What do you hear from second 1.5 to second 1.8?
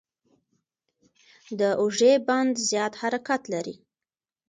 د